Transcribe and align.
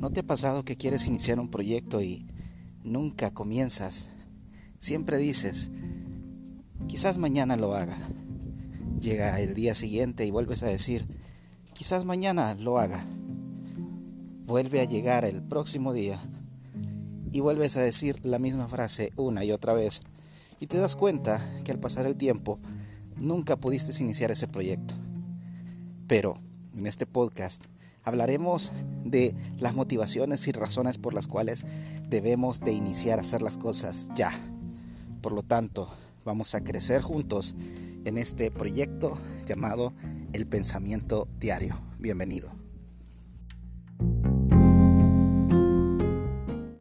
¿No 0.00 0.08
te 0.08 0.20
ha 0.20 0.22
pasado 0.22 0.64
que 0.64 0.78
quieres 0.78 1.06
iniciar 1.06 1.38
un 1.38 1.50
proyecto 1.50 2.00
y 2.00 2.24
nunca 2.84 3.32
comienzas? 3.32 4.08
Siempre 4.78 5.18
dices, 5.18 5.70
quizás 6.88 7.18
mañana 7.18 7.56
lo 7.56 7.74
haga. 7.74 7.98
Llega 8.98 9.38
el 9.38 9.52
día 9.52 9.74
siguiente 9.74 10.24
y 10.24 10.30
vuelves 10.30 10.62
a 10.62 10.68
decir, 10.68 11.06
quizás 11.74 12.06
mañana 12.06 12.54
lo 12.54 12.78
haga. 12.78 13.04
Vuelve 14.46 14.80
a 14.80 14.86
llegar 14.86 15.26
el 15.26 15.42
próximo 15.42 15.92
día 15.92 16.18
y 17.30 17.40
vuelves 17.40 17.76
a 17.76 17.82
decir 17.82 18.24
la 18.24 18.38
misma 18.38 18.68
frase 18.68 19.12
una 19.16 19.44
y 19.44 19.52
otra 19.52 19.74
vez. 19.74 20.00
Y 20.60 20.66
te 20.66 20.78
das 20.78 20.96
cuenta 20.96 21.46
que 21.62 21.72
al 21.72 21.78
pasar 21.78 22.06
el 22.06 22.16
tiempo 22.16 22.58
nunca 23.18 23.56
pudiste 23.56 24.02
iniciar 24.02 24.30
ese 24.30 24.48
proyecto. 24.48 24.94
Pero 26.08 26.38
en 26.74 26.86
este 26.86 27.04
podcast 27.04 27.64
hablaremos 28.04 28.72
de 29.04 29.34
las 29.58 29.74
motivaciones 29.74 30.46
y 30.48 30.52
razones 30.52 30.98
por 30.98 31.14
las 31.14 31.26
cuales 31.26 31.64
debemos 32.08 32.60
de 32.60 32.72
iniciar 32.72 33.18
a 33.18 33.22
hacer 33.22 33.42
las 33.42 33.56
cosas 33.56 34.10
ya. 34.14 34.32
Por 35.22 35.32
lo 35.32 35.42
tanto, 35.42 35.88
vamos 36.24 36.54
a 36.54 36.62
crecer 36.62 37.02
juntos 37.02 37.54
en 38.04 38.18
este 38.18 38.50
proyecto 38.50 39.16
llamado 39.46 39.92
El 40.32 40.46
Pensamiento 40.46 41.28
Diario. 41.38 41.76
Bienvenido. 41.98 42.59